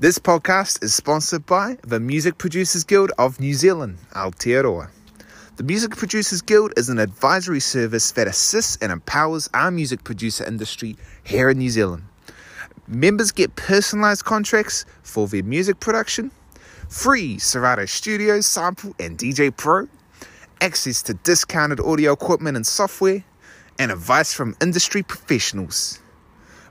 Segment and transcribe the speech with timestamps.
[0.00, 4.88] This podcast is sponsored by the Music Producers Guild of New Zealand, Aotearoa.
[5.56, 10.42] The Music Producers Guild is an advisory service that assists and empowers our music producer
[10.46, 12.04] industry here in New Zealand.
[12.88, 16.30] Members get personalized contracts for their music production,
[16.88, 19.86] free Serato Studios sample and DJ Pro,
[20.62, 23.22] access to discounted audio equipment and software,
[23.78, 26.00] and advice from industry professionals.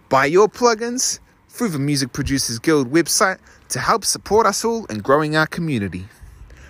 [0.10, 1.20] Buy your plugins
[1.50, 3.40] through the Music Producers Guild website
[3.70, 6.06] to help support us all in growing our community.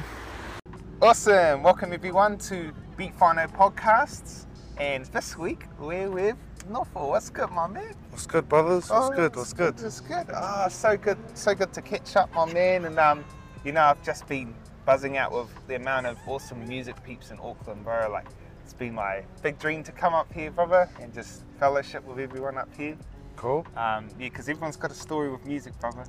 [1.01, 1.63] Awesome!
[1.63, 4.47] Welcome everyone to Beat Final Podcasts.
[4.79, 6.37] And this week we're with
[6.71, 7.09] Nofo.
[7.09, 7.95] What's good, my man?
[8.11, 8.91] What's good, brothers?
[8.91, 9.35] What's Oh, good?
[9.37, 9.81] What's good?
[9.81, 10.27] It's good.
[10.35, 12.85] Ah, so good, so good to catch up, my man.
[12.85, 13.25] And um,
[13.65, 14.55] you know, I've just been
[14.89, 18.09] buzzing out with the amount of awesome music peeps in Auckland, bro.
[18.11, 18.25] Like,
[18.65, 22.57] it's been my big dream to come up here, brother, and just fellowship with everyone
[22.57, 22.97] up here.
[23.37, 23.67] Cool.
[23.77, 26.05] Um, yeah, because everyone's got a story with music, brother.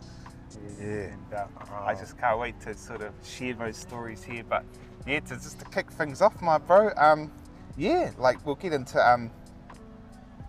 [0.80, 0.86] Yeah.
[0.86, 1.88] And uh, Ah.
[1.88, 4.46] I just can't wait to sort of share those stories here.
[4.48, 4.64] But
[5.06, 6.92] yeah, to just to kick things off, my bro.
[6.96, 7.34] Um,
[7.76, 9.30] yeah, like we'll get into um,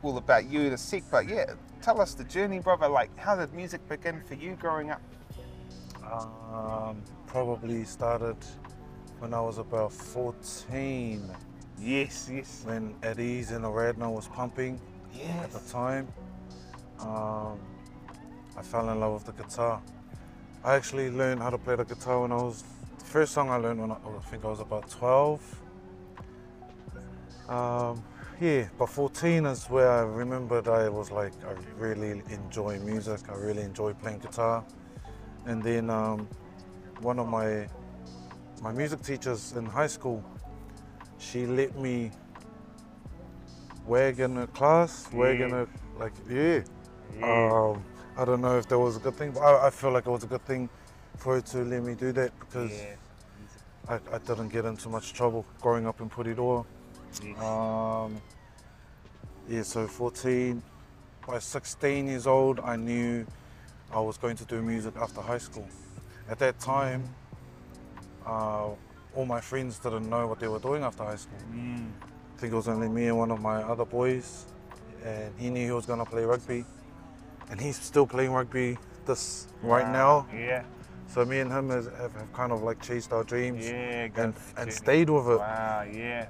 [0.04, 1.02] all about you in a sec.
[1.10, 2.86] But yeah, tell us the journey, brother.
[2.86, 5.02] Like, how did music begin for you growing up?
[6.04, 8.36] Um, probably started
[9.20, 11.30] when I was about 14,
[11.78, 14.80] Yes, yes, when Adeaze in the red, and Aaradhna was pumping
[15.40, 16.08] at the time.
[16.98, 17.58] Um,
[18.56, 19.80] I fell in love with the guitar.
[20.64, 22.64] I actually learned how to play the guitar when I was.
[22.98, 25.60] The first song I learned when I, I think I was about 12.
[27.48, 28.02] Um,
[28.40, 33.34] yeah, but 14 is where I remembered I was like, I really enjoy music, I
[33.36, 34.64] really enjoy playing guitar.
[35.46, 36.28] And then um,
[37.00, 37.68] one of my
[38.62, 40.22] my music teachers in high school,
[41.18, 42.10] she let me
[43.86, 45.64] wag in a class, wag in Yeah.
[45.64, 46.60] a, like, yeah.
[47.18, 47.52] Yeah.
[47.52, 47.82] Um,
[48.16, 50.10] I don't know if that was a good thing, but I, I feel like it
[50.10, 50.68] was a good thing
[51.16, 52.94] for her to let me do that because yeah.
[53.88, 56.64] I, I didn't get into much trouble growing up in Porirua.
[57.40, 58.20] Um,
[59.48, 60.62] yeah, so 14.
[61.26, 63.26] By 16 years old, I knew
[63.92, 65.68] I was going to do music after high school.
[66.30, 67.02] At that time,
[68.24, 68.68] uh,
[69.16, 71.38] all my friends didn't know what they were doing after high school.
[71.52, 71.88] Mm.
[72.36, 74.46] I think it was only me and one of my other boys,
[75.04, 76.64] and he knew he was going to play rugby.
[77.50, 79.92] And he's still playing rugby this right Wow.
[79.92, 80.26] now.
[80.32, 80.62] Yeah,
[81.08, 84.08] So me and him has, have, have kind of like chased our dreams yeah.
[84.14, 85.38] and, and stayed with it.
[85.38, 86.26] Wow, yeah.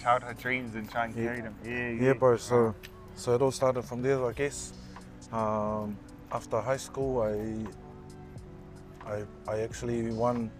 [0.00, 1.24] Childhood dreams and try and Yeah.
[1.24, 1.56] carry them.
[1.64, 2.02] Yeah, yeah.
[2.04, 2.36] Yeah, bro.
[2.36, 2.76] So,
[3.16, 4.72] so it all started from there, I guess.
[5.32, 5.96] Um,
[6.30, 7.66] after high school, I,
[9.06, 10.50] I, I actually won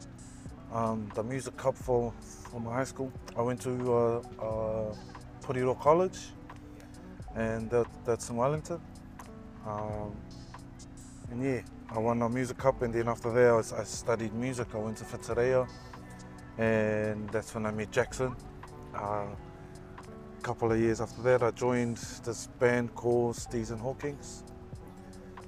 [0.72, 3.12] um, the music cup for, for my high school.
[3.36, 4.94] I went to uh, uh,
[5.42, 6.18] Puriro College,
[7.34, 8.80] and that, that's in Wellington.
[9.66, 10.14] Um,
[11.30, 11.60] and yeah,
[11.90, 14.68] I won a music cup, and then after that, I, was- I studied music.
[14.74, 15.68] I went to Whatarea,
[16.58, 18.34] and that's when I met Jackson.
[18.94, 19.26] Uh,
[20.42, 24.42] couple of years after that, I joined this band called Steez and Hawkins.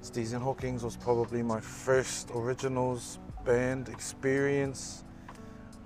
[0.04, 5.02] Steez and Hawkins was probably my first originals band experience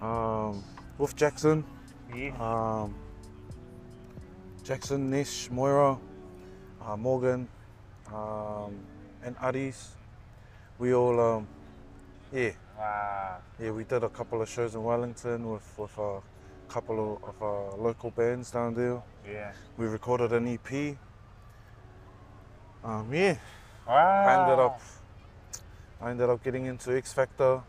[0.02, 0.64] um,
[0.98, 1.64] with Jackson.
[2.12, 2.32] Yeah.
[2.40, 2.96] Um,
[4.64, 5.96] Jackson, Nish, Moira,
[6.84, 7.46] uh, Morgan,
[8.12, 8.74] um,
[9.22, 9.94] and Addis.
[10.80, 11.46] We all, um,
[12.32, 13.36] yeah, Wow.
[13.60, 16.20] yeah, we did a couple of shows in Wellington with, with a
[16.68, 19.00] couple of, of uh, local bands down there.
[19.24, 19.52] Yeah.
[19.76, 20.96] We recorded an EP.
[22.82, 23.36] Um, yeah,
[23.88, 23.94] Wow.
[23.96, 24.80] I ended up,
[26.02, 27.62] I ended up getting into X Factor.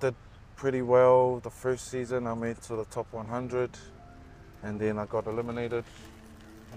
[0.00, 0.14] Did
[0.56, 2.26] pretty well the first season.
[2.26, 3.70] I made to the top 100,
[4.62, 5.84] and then I got eliminated.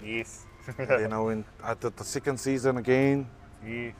[0.04, 0.44] Yes.
[0.76, 1.46] then I went.
[1.62, 3.26] I did the second season again,
[3.64, 3.90] yeah.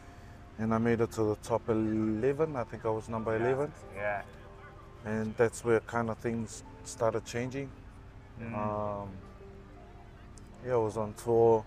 [0.59, 2.57] and I made it to the top 11.
[2.57, 4.23] I think I was number 11, Yeah.
[5.05, 7.71] and that's where kind of things started changing.
[8.43, 8.55] Mm.
[8.55, 9.09] Um,
[10.67, 11.65] yeah, I was on tour,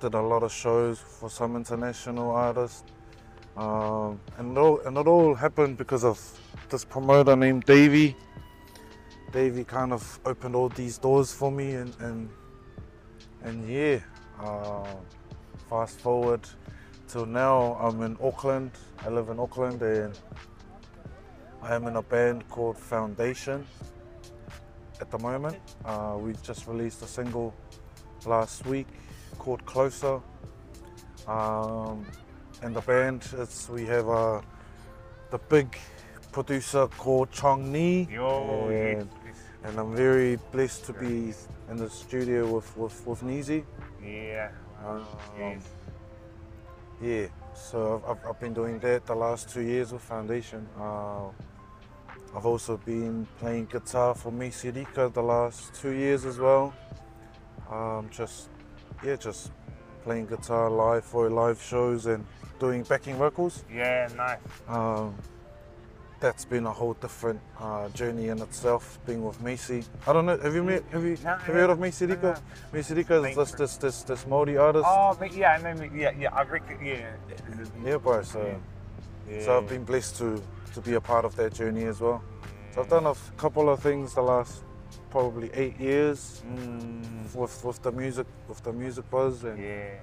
[0.00, 2.84] did a lot of shows for some international artists,
[3.56, 6.20] um, and, it all, and it all happened because of
[6.68, 8.16] this promoter named Davey.
[9.32, 12.28] Davey kind of opened all these doors for me, and and,
[13.42, 13.98] and yeah,
[14.40, 14.84] uh,
[15.68, 16.40] fast forward
[17.08, 18.72] till now, I'm in Auckland.
[19.04, 20.18] I live in Auckland, and
[21.62, 23.66] I am in a band called Foundation
[25.00, 25.58] at the moment.
[25.84, 27.54] Uh, we just released a single
[28.24, 28.88] last week
[29.38, 30.20] called Closer.
[31.26, 32.06] Um,
[32.62, 34.40] and the band is we have uh,
[35.30, 35.76] the big
[36.32, 38.08] producer called Chong Ni.
[38.10, 39.36] Yo, and, yes.
[39.64, 41.34] and I'm very blessed to be
[41.70, 43.64] in the studio with with with Neezy.
[44.02, 44.50] Yeah.
[44.84, 45.04] Um,
[45.38, 45.62] Yes.
[47.00, 50.66] yeah, so I've, I've, been doing that the last two years with Foundation.
[50.78, 51.28] Uh,
[52.34, 56.74] I've also been playing guitar for Maisey Rika the last two years as well.
[57.70, 58.48] Um, just,
[59.04, 59.50] yeah, just
[60.04, 62.24] playing guitar live for live shows and
[62.58, 63.64] doing backing vocals.
[63.72, 64.38] Yeah, nice.
[64.68, 65.14] Um,
[66.18, 70.38] that's been a whole different uh, journey in itself, being with Maisey, I don't know,
[70.38, 72.42] have you met, have you, No, have you heard of Maisey no, Rika?
[72.72, 74.86] Maisey Rika is this, this, this, this Māori artist.
[74.88, 75.82] Oh, yeah, I know.
[75.94, 76.84] Yeah, yeah, I reckon.
[76.84, 77.10] Yeah.
[77.84, 78.22] Yeah, bro.
[78.22, 78.60] So,
[79.30, 79.44] Yeah.
[79.44, 80.42] so I've been blessed to
[80.76, 82.22] to be a part of that journey as well.
[82.74, 84.62] So I've done a couple of things the last
[85.10, 89.94] probably eight years Mm, with with the music with the music buzz and, yeah.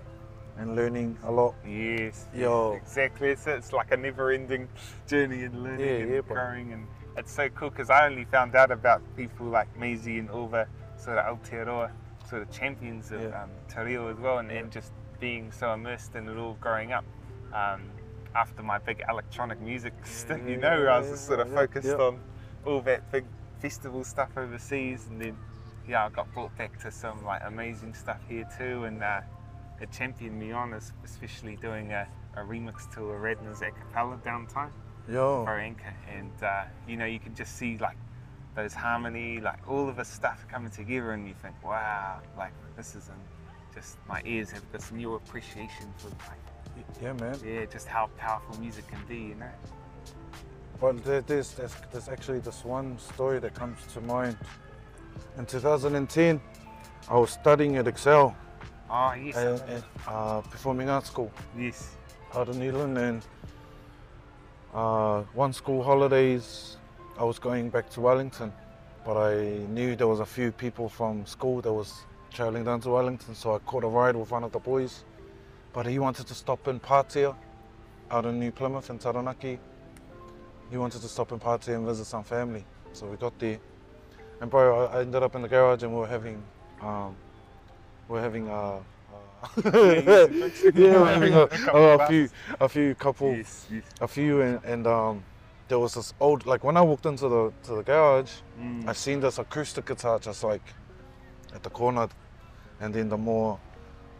[0.57, 1.55] and learning a lot.
[1.67, 2.27] Yes.
[2.33, 2.73] Yo.
[2.73, 3.29] Exactly.
[3.29, 4.67] It's, it's like a never-ending
[5.07, 6.35] journey and learning Yeah, and yeah, bro.
[6.35, 6.87] growing, and
[7.17, 11.17] it's so cool because I only found out about people like Maisey and Ulva, sort
[11.17, 11.91] of Aotearoa,
[12.29, 13.43] sort of champions of Yeah.
[13.43, 16.91] um, Te Reo as well, and, and just being so immersed in it all growing
[16.91, 17.05] up.
[17.53, 17.81] Um,
[18.35, 22.19] after my big electronic music stint, you know, I was just sort of focused on
[22.65, 23.25] all that big
[23.63, 25.37] festival stuff overseas, and then
[25.87, 29.21] yeah, I got brought back to some like amazing stuff here too, and uh,
[29.81, 32.05] it championed me on, es- especially doing a,
[32.35, 34.71] a remix to a Redner's a cappella downtime
[35.09, 37.95] Yo, for Anchor, and uh, you know you can just see like
[38.53, 42.95] those harmony, like all of this stuff coming together, and you think, wow, like this
[42.95, 43.15] is in,
[43.73, 46.43] just my ears have this new appreciation for like
[47.01, 47.39] yeah, man.
[47.45, 49.45] yeah, just how powerful music can be, you know.
[50.79, 54.37] But there's, there's there's actually this one story that comes to mind.
[55.37, 56.41] In 2010,
[57.09, 58.35] I was studying at Excel,
[58.89, 61.31] Oh yes, uh, at, uh, performing arts school.
[61.57, 61.95] yes,
[62.35, 63.21] out in New Zealand and
[64.73, 66.77] uh, one school holidays
[67.17, 68.51] I was going back to Wellington.
[69.05, 69.35] But I
[69.69, 71.93] knew there was a few people from school that was
[72.31, 75.03] travelling down to Wellington so I caught a ride with one of the boys.
[75.73, 77.35] But he wanted to stop in Patea
[78.11, 79.59] out in New Plymouth in Taranaki
[80.73, 83.59] he wanted to stop in Patea and visit some family so we got there
[84.41, 86.41] and bro I I ended up in the garage and we were having
[86.81, 87.15] um,
[88.09, 88.79] we we're having uh, uh,
[89.65, 92.29] yeah, we're having a, a, a few
[92.59, 93.83] a few couple yes, yes.
[94.01, 95.23] a few and, and um
[95.67, 98.87] there was this old like when I walked into the to the garage Mm.
[98.87, 100.61] I seen this acoustic guitar just like
[101.55, 102.07] at the corner
[102.81, 103.59] and then the more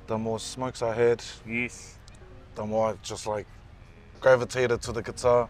[0.07, 1.97] the more smokes I had yes.
[2.55, 3.47] the more I just like
[4.21, 5.49] gravitated to the guitar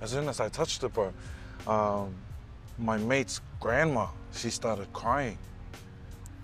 [0.00, 1.12] as soon as I touched it bro
[1.66, 2.14] um,
[2.78, 5.38] my mate's grandma she started crying.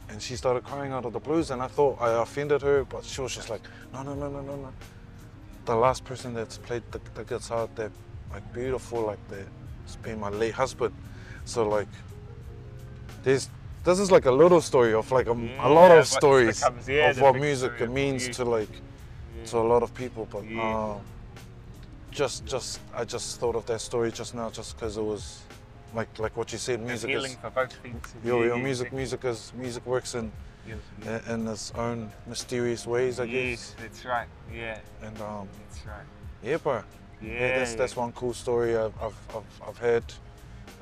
[0.08, 3.04] And she started crying out of the blues and I thought I offended her but
[3.04, 3.62] she was just like
[3.92, 4.72] no no no no no no.
[5.66, 7.92] The last person that's played the, the guitar that
[8.32, 9.46] like beautiful like that
[9.86, 10.94] has been my late husband.
[11.44, 11.88] So like
[13.22, 13.48] there's
[13.84, 17.10] this is like a little story of like a, a lot of stories becomes- yeah,
[17.10, 18.68] of what music means to like
[19.46, 20.96] to a lot of people but Yeah.
[22.20, 25.40] Just just I just thought of that story just now just because it was
[25.94, 28.14] like like what you said music healing is for both things.
[28.22, 30.30] your, Yeah, your music music is music works in
[30.68, 31.28] Yes, yes.
[31.28, 34.28] in, its own mysterious ways I Yes, guess Yes, that's right.
[34.54, 36.06] Yeah, and um that's right.
[36.42, 36.82] yeah bro
[37.22, 40.04] Yeah, yeah, that's that's one cool story I've I've, I've, I've had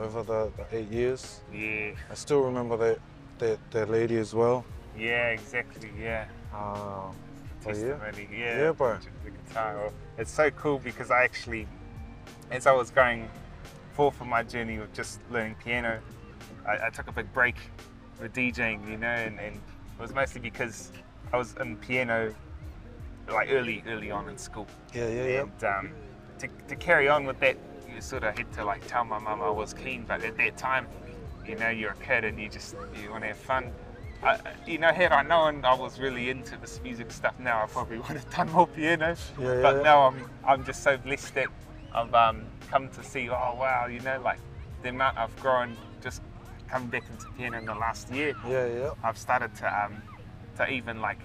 [0.00, 1.22] over the, the eight years
[1.54, 2.98] Yeah, I still remember that
[3.38, 4.64] that, that lady as well
[4.98, 5.90] yeah, exactly.
[6.06, 6.24] Yeah.
[6.52, 7.14] um,
[7.68, 8.28] but yeah Testimony.
[8.32, 8.58] Yeah.
[8.58, 8.98] Yeah, bro.
[9.24, 9.92] The guitar.
[10.16, 11.66] It's so cool because I actually,
[12.50, 13.28] as I was going
[13.92, 16.00] forth on my journey of just learning piano,
[16.66, 17.56] I, I took a big break
[18.20, 20.92] with DJing, you know, and, and it was mostly because
[21.32, 22.34] I was in piano
[23.28, 24.66] like early, early on in school.
[24.94, 25.90] yeah yeah yeah And um,
[26.38, 27.56] to, to carry on with that,
[27.94, 30.56] you sort of had to like tell my mum I was keen, but at that
[30.56, 30.86] time,
[31.46, 33.72] you know, you're a kid and you just you want to have fun.
[34.22, 37.66] I, you know, had I known I was really into this music stuff now, I
[37.66, 39.16] probably would have done more piano.
[39.40, 39.82] Yeah, but yeah.
[39.82, 41.48] now I'm I'm just so blessed that
[41.94, 43.28] I've um, come to see.
[43.28, 44.38] Oh wow, you know, like
[44.82, 46.22] the amount I've grown just
[46.68, 48.34] coming back into piano in the last year.
[48.46, 50.02] yeah yeah I've started to um,
[50.56, 51.20] to even like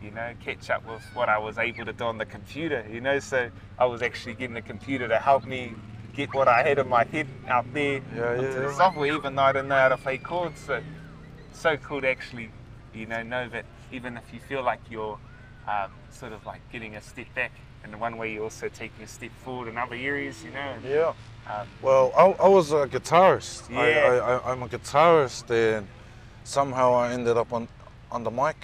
[0.00, 2.86] you know catch up with what I was able to do on the computer.
[2.90, 5.74] You know, so I was actually getting the computer to help me
[6.14, 9.42] get what I had in my head out there Yeah, yeah, the software, even though
[9.42, 10.60] I didn't know how to play chords.
[10.60, 10.82] So
[11.52, 12.50] so cool to actually
[12.94, 15.18] you know know that even if you feel like you're
[15.68, 17.52] um, sort of like getting a step back.
[17.84, 20.74] In one way, you're also taking a step forward in other areas, you know.
[20.84, 21.12] yeah
[21.46, 23.70] Um, Well, I, I was a guitarist.
[23.74, 24.40] I, Yeah.
[24.44, 25.86] I, I'm a guitarist, and
[26.44, 27.68] somehow I ended up on,
[28.10, 28.56] on the mic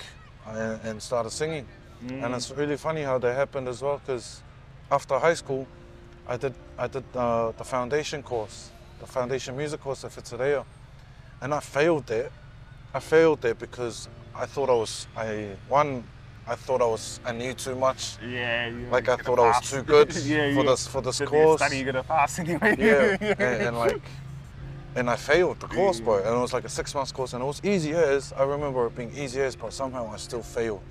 [0.47, 1.67] and, and started singing.
[2.05, 2.25] Mm.
[2.25, 4.43] And it's really funny how that happened as well, because
[4.91, 5.67] after high school,
[6.26, 10.64] I did I did uh, the foundation course, the foundation music course at Whitireia,
[11.41, 12.31] and I failed there.
[12.95, 16.05] I failed there because I thought I was I one
[16.47, 18.17] I thought I was I knew too much.
[18.23, 18.69] Yeah.
[18.69, 20.71] you- Like I thought I was too good yeah, for yeah.
[20.71, 21.61] this for this Did you course.
[21.61, 22.77] Study, you're gonna pass anyway.
[22.79, 24.01] Yeah, and, and like,
[24.95, 26.19] and I failed the course, bro.
[26.19, 28.87] And it was like a six months course, and it was easy as I remember
[28.87, 30.83] it being easy as, but somehow I still failed,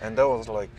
[0.00, 0.70] and that was like,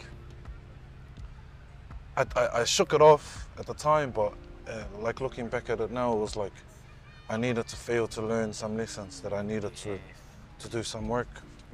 [2.18, 4.34] I, I, I shook it off at the time, but
[4.68, 6.54] uh, like looking back at it now, it was like,
[7.30, 10.00] I needed to fail to learn some lessons that I needed to
[10.62, 11.27] to do some work,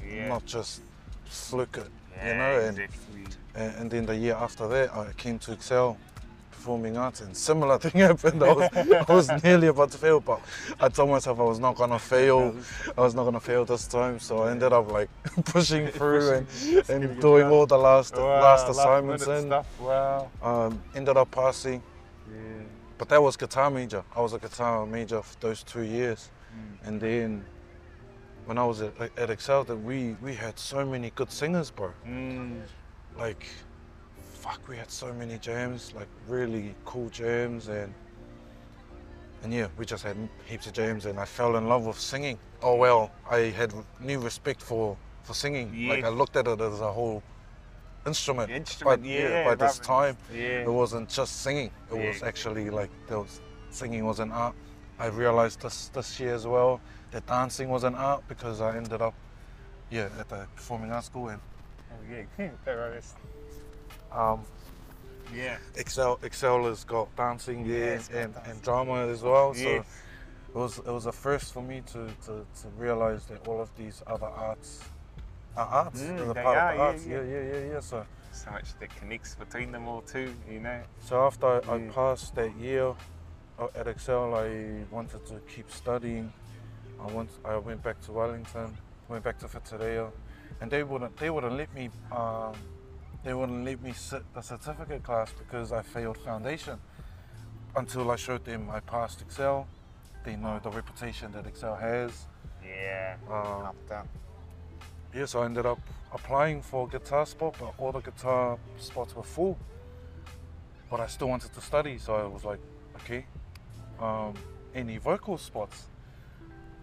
[0.05, 0.27] Yeah.
[0.29, 0.81] not just
[1.25, 2.67] fluke it, yeah, you know.
[2.67, 3.23] And, exactly.
[3.55, 5.97] and and then the year after that, I came to Excel
[6.51, 8.43] performing arts, and similar thing happened.
[8.43, 10.39] I was, I was nearly about to fail, but
[10.79, 12.55] I told myself I was not gonna fail.
[12.97, 15.09] I was not gonna fail this time, so I ended up like
[15.45, 16.47] pushing through and,
[16.89, 19.41] and doing all the last Wow, last assignments in.
[19.47, 19.67] stuff.
[19.79, 20.29] Wow.
[20.41, 21.81] Um, ended up passing,
[22.29, 22.35] Yeah.
[22.97, 24.03] but that was guitar major.
[24.15, 26.87] I was a guitar major for those two years, Mm.
[26.87, 27.45] and then
[28.47, 31.91] when I was at, at Excel, that we we had so many good singers, bro.
[32.07, 32.61] Mm.
[33.17, 33.45] like
[34.41, 37.91] fuck we had so many jams like really cool jams and
[39.43, 42.37] and yeah we just had heaps of jams and i fell in love with singing
[42.61, 46.79] oh well i had new respect for for singing like i looked at it as
[46.81, 47.21] a whole
[48.05, 50.61] instrument, Instrument, but yeah, by this time Yeah.
[50.61, 54.55] it wasn't just singing it Yeah, was actually like there was singing was an art
[54.99, 56.79] i realized this this year as well
[57.11, 59.13] that dancing was an art because i ended up
[59.89, 61.39] yeah at the performing arts school and
[61.89, 62.49] Oh, yeah.
[64.11, 64.41] Um,
[65.33, 65.57] Yeah.
[65.75, 68.41] Excel Excel has got dancing Yeah, and, dancing.
[68.51, 69.53] and drama as well.
[69.53, 69.85] So it
[70.53, 74.03] was it was a first for me to, to, to realize that all of these
[74.05, 74.83] other arts
[75.55, 76.01] are arts.
[76.01, 77.05] Mm, They're they part are, of the yeah, arts.
[77.05, 77.21] yeah.
[77.21, 77.79] Yeah, yeah, yeah, yeah.
[77.79, 80.81] So So much that connects between them all too, you know.
[81.01, 82.93] so after I, I passed that year
[83.59, 86.31] uh, at Excel, I wanted to keep studying.
[87.01, 88.75] I went I went back to Wellington,
[89.07, 90.07] went back to Fitzroy,
[90.61, 92.53] and they wouldn't they wouldn't let me um,
[93.23, 96.79] they wouldn't let me sit the certificate class because I failed foundation.
[97.75, 99.67] Until I showed them I passed Excel,
[100.23, 102.25] they know the reputation that Excel has.
[102.65, 103.17] Yeah.
[103.27, 104.07] Um, out.
[105.13, 105.79] yeah, so I ended up
[106.11, 109.57] applying for guitar spot, but all the guitar spots were full.
[110.89, 112.59] But I still wanted to study, so I was like,
[112.97, 113.25] okay,
[113.99, 114.33] um,
[114.73, 115.85] any vocal spots?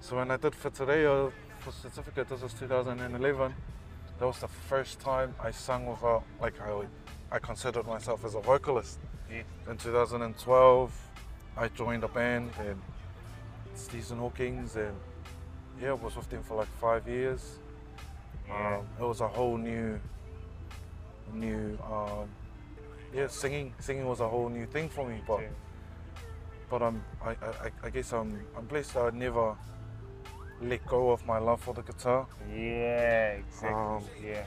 [0.05, 1.31] So when I did Fitzroy
[1.61, 3.55] for certificate, this was 2011.
[4.19, 6.85] That was the first time I sang without, like I,
[7.33, 8.99] I considered myself as a vocalist.
[9.31, 9.45] Yeah.
[9.67, 10.93] In 2012,
[11.57, 12.79] I joined a band and
[13.75, 14.95] Stephen Hawkins, and
[15.81, 17.61] yeah, I was with them for like five years.
[18.47, 18.77] Yeah.
[18.77, 19.99] Um, it was a whole new,
[21.33, 22.29] new, um,
[23.15, 23.73] yeah, singing.
[23.79, 25.23] Singing was a whole new thing for me.
[25.27, 25.49] But, Yeah.
[26.69, 29.57] but I'm, I, I, I guess I'm, I'm blessed that I never
[30.69, 32.27] let go of my love for the guitar.
[32.51, 33.69] Yeah, exactly.
[33.69, 34.45] Um, yeah.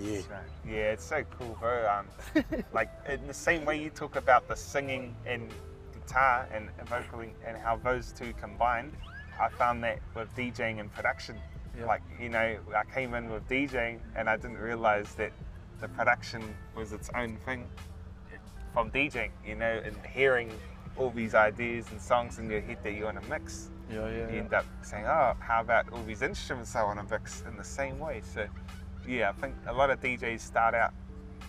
[0.00, 0.20] Yeah.
[0.20, 0.34] So,
[0.66, 1.88] yeah, it's so cool, bro.
[1.88, 5.48] Um, like in the same way you talk about the singing and
[5.92, 8.92] guitar and vocaling and how those two combined,
[9.40, 11.36] I found that with DJing and production.
[11.78, 11.86] Yeah.
[11.86, 15.32] Like you know, I came in with DJing and I didn't realize that
[15.80, 16.42] the production
[16.76, 17.66] was its own thing
[18.72, 19.30] from DJing.
[19.46, 20.50] You know, and hearing
[20.96, 24.30] all these ideas and songs in your head that you want to mix Yeah, yeah,
[24.30, 27.56] you end up saying, oh, how about all these instruments I want to mix in
[27.56, 28.20] the same way?
[28.22, 28.46] So,
[29.06, 30.92] yeah, I think a lot of DJs start out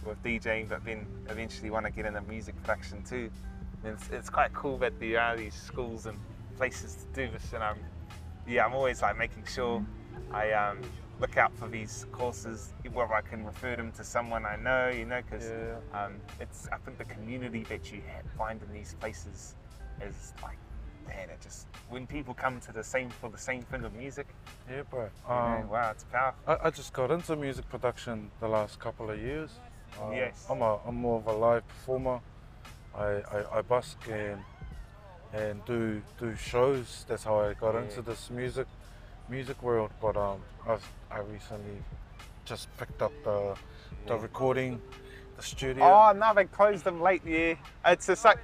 [0.06, 3.30] with DJing, but then eventually want to get into music production too.
[3.84, 6.18] And it's, it's quite cool that there are these schools and
[6.58, 7.52] places to do this.
[7.54, 7.78] And I'm,
[8.48, 9.86] yeah, I'm always like making sure
[10.32, 10.82] I um,
[11.20, 15.06] look out for these courses, where I can refer them to someone I know, you
[15.06, 18.02] know, because Yeah, um, it's I think the community that you
[18.38, 19.56] find in these places
[20.02, 20.58] is like
[21.08, 24.28] man, it just when people come to the same for the same thing of music,
[24.70, 25.10] yeah, bro.
[25.28, 26.42] know, Um, wow, it's powerful.
[26.48, 29.52] I, I just got into music production the last couple of years.
[30.00, 30.46] Uh, Yes.
[30.50, 32.20] I'm, a, I'm more of a live performer.
[32.96, 34.44] I, I, I busk and
[35.34, 37.06] and do do shows.
[37.08, 37.82] That's how I got Yeah.
[37.82, 38.68] into this music
[39.30, 39.92] music world.
[40.02, 41.84] But um, I've, I recently
[42.46, 43.56] just picked up the
[44.08, 44.82] the recording,
[45.38, 45.86] the studio.
[45.86, 47.22] Oh no, they closed them late.
[47.26, 48.40] Yeah, it's just like,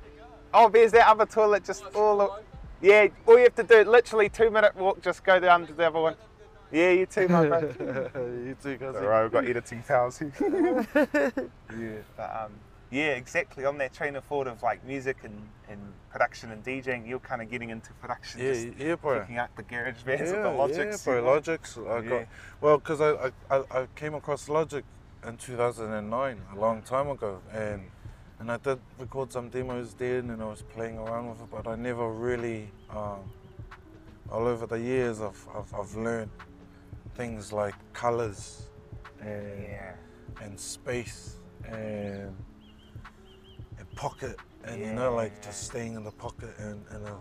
[0.55, 2.17] oh, there's that other toilet just all.
[2.17, 2.29] the-
[2.81, 5.88] Yeah, all you have to do, literally two minute walk, just go down to the
[5.88, 6.15] other one.
[6.71, 7.59] Yeah, you too, my bro.
[8.15, 9.03] you too, cousin.
[9.03, 10.33] Alright, we've got editing powers here.
[10.95, 12.51] yeah, but um,
[12.91, 13.65] yeah, exactly.
[13.65, 15.79] On that train of thought of like music and, and
[16.12, 19.21] production and DJing, you're kind of getting into production, Yeah, just yeah, bro.
[19.21, 21.05] picking out the garage bands yeah, with the Logics.
[21.07, 21.31] Yeah, bro, you know?
[21.31, 21.77] Logics.
[21.77, 22.09] I Yeah.
[22.09, 22.27] got
[22.62, 24.83] well because I, I, I I came across Logic
[25.25, 27.83] in 2009, a long time ago, and
[28.39, 31.67] and I did record some demos then, and I was playing around with it, but
[31.67, 33.31] I never really um,
[34.31, 36.31] all over the years, I've, I've, I've learned
[37.15, 38.69] things like colors
[39.21, 39.93] and, Yeah.
[40.41, 41.37] and space
[41.67, 42.35] and,
[43.77, 45.45] and pocket and you know like Yeah.
[45.45, 47.11] just staying in the pocket and, and uh,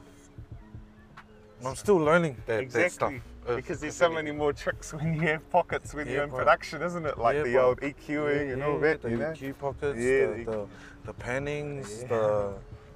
[1.64, 3.12] I'm still learning that, that stuff.
[3.12, 3.22] Exactly.
[3.46, 6.30] Uh, Because there's so many more tricks when you have pockets when Yeah, you're in
[6.30, 7.18] production, isn't it?
[7.18, 9.32] Like Yeah, the old EQing and all that, the you know?
[9.32, 10.66] EQ pockets, Yeah, the, the- the,
[11.06, 12.08] the pannings, Yeah.
[12.08, 12.54] the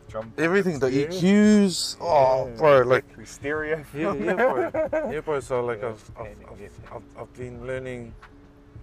[0.08, 1.06] Drum everything, the Yeah.
[1.06, 1.98] EQs.
[2.00, 2.54] Oh, Yeah.
[2.56, 3.84] bro, like stereo.
[3.94, 4.70] yeah, yeah, bro.
[5.12, 5.40] Yeah, bro.
[5.40, 6.68] So like Yeah, I've, I've, yeah, yeah.
[6.94, 8.14] I've, I've, been learning,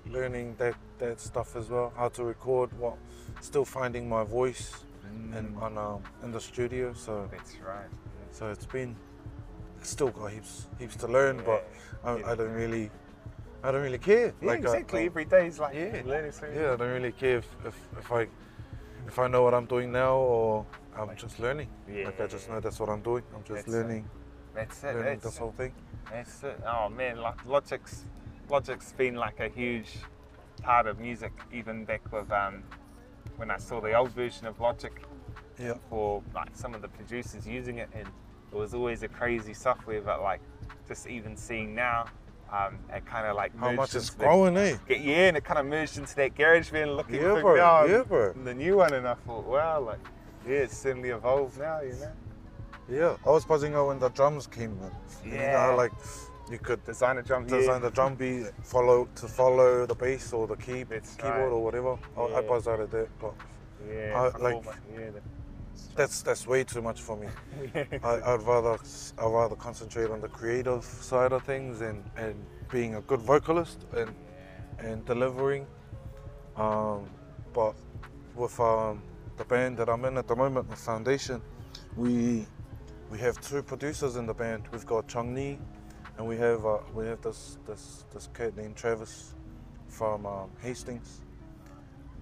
[0.08, 1.91] learning that that stuff as well.
[1.98, 2.98] How to record, what,
[3.41, 4.86] still finding my voice
[5.36, 6.94] in Mm, on um, in the studio.
[6.94, 7.89] So That's right.
[8.32, 8.96] so it's been
[9.85, 11.67] still got heaps heaps to learn, but
[12.03, 12.31] I, Yeah.
[12.31, 12.91] I don't really
[13.63, 14.33] I don't really care.
[14.41, 15.01] Yeah, like I- exactly.
[15.01, 16.01] I- Every day is like Yeah.
[16.05, 16.55] learning something.
[16.55, 18.27] yeah, I don't really care if, if, if I
[19.07, 20.65] if I know what I'm doing now or
[20.97, 21.69] I'm just learning.
[21.87, 23.23] Like I just know that's what I'm doing.
[23.35, 23.71] I'm just That's it.
[23.71, 24.09] learning
[24.53, 24.87] That's it.
[24.87, 25.73] learning That's, this whole thing.
[26.11, 26.59] that's it.
[26.65, 28.05] Oh man, like Logic's
[28.49, 29.97] Logic's been like a huge
[30.61, 32.63] part of music, even back with um,
[33.37, 34.93] when I saw the old version of Logic
[35.59, 35.73] Yeah.
[35.89, 38.07] for like some of the producers using it, and
[38.55, 40.01] it was always a crazy software.
[40.01, 40.39] But like
[40.88, 42.05] just even seeing now,
[42.51, 44.77] um, it kind of like How much it's into the- growing, eh?
[44.88, 47.55] Get, yeah, and it kind of merged into that GarageBand looking Yeah, thing bro.
[47.55, 47.83] now.
[47.85, 48.33] Yeah, bro.
[48.33, 50.00] The new one, and I thought, wow, like,
[50.47, 52.12] yeah, it's certainly evolved now, you know.
[52.88, 55.31] Yeah, I was buzzing out when the drums came in.
[55.31, 55.67] You know, Yeah.
[55.69, 55.91] like
[56.51, 60.45] you could Design a drum, design the drum beat follow to follow the bass or
[60.45, 61.47] the key, That's keyboard right.
[61.51, 61.97] or whatever.
[62.15, 62.41] I, I Yeah.
[62.41, 63.33] buzz out of that, but
[63.91, 65.09] Yeah, I like- yeah,
[65.96, 67.27] that's that's way too much for me.
[68.03, 68.77] I, I'd rather
[69.17, 72.36] I'd rather concentrate on the creative side of things and, and
[72.72, 74.13] being a good vocalist and
[74.79, 75.65] and delivering.
[76.58, 77.10] Um,
[77.53, 77.75] but
[78.36, 79.01] with um,
[79.38, 81.41] the band that I'm in at the moment, the Foundation,
[81.96, 82.46] we
[83.10, 84.63] we have two producers in the band.
[84.72, 85.58] We've got Chung Ni,
[86.17, 89.34] and we have uh, we have this this this kid named Travis
[89.88, 91.22] from um, Hastings.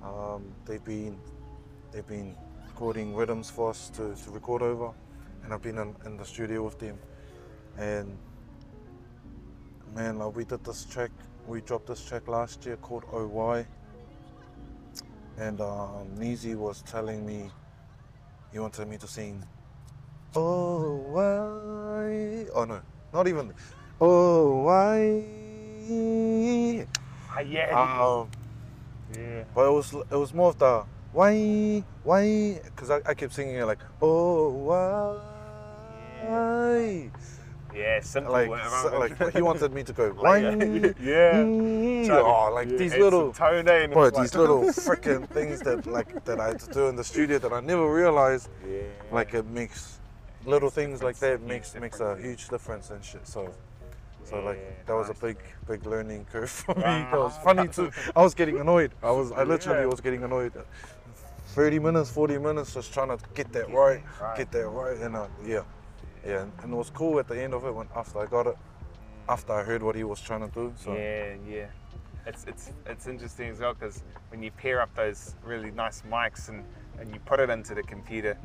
[0.04, 1.18] Um, they've been
[1.92, 2.36] they've been
[2.74, 4.92] recording rhythms for us to, to record over,
[5.44, 6.98] and I've been in, in the studio with them.
[7.78, 8.18] And
[9.94, 11.12] man, like we did this track,
[11.46, 13.68] we dropped this track last year called OY.
[15.38, 17.52] And um, Neezy was telling me
[18.52, 19.44] he wanted me to sing
[20.36, 22.82] Oh why oh no,
[23.14, 23.54] not even
[24.02, 25.24] Oh why
[27.36, 27.70] Ah, yeah,
[28.02, 28.30] um,
[29.16, 29.44] yeah.
[29.54, 33.56] but it was it was more of the why why because I, I kept singing
[33.56, 35.20] it like oh why
[37.76, 38.34] Yeah, simple.
[38.34, 38.50] like
[38.82, 40.50] so- like he wanted me to go Like, why
[41.02, 41.44] yeah.
[42.12, 46.24] oh like Yeah, these little tone in, bro it's these little freaking things that like
[46.26, 48.82] that I had to do in the studio that I never realized yeah.
[49.12, 50.00] like it makes
[50.46, 53.54] little things like that makes makes a huge difference and shit so
[54.26, 55.22] so like Yeah, that was a nice.
[55.22, 57.08] big big learning curve for me Wow.
[57.12, 59.86] that was funny too I was getting annoyed I was I literally Yeah.
[59.94, 60.54] was getting annoyed
[61.54, 64.38] 30 minutes 40 minutes just trying to get that right right.
[64.38, 65.62] get that right and uh, yeah
[66.26, 68.58] yeah and, it was cool at the end of it when after I got it
[69.30, 71.68] after I heard what he was trying to do so Yeah, yeah.
[72.26, 76.50] It's it's it's interesting as well because when you pair up those really nice mics
[76.50, 76.64] and
[77.00, 78.38] and you put it into the computer,